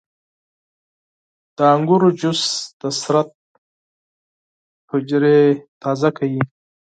•د 1.57 1.57
انګورو 1.75 2.09
جوس 2.19 2.41
د 2.79 2.81
بدن 2.91 3.27
حجرې 4.91 5.39
تازه 5.81 6.09
کوي. 6.17 6.41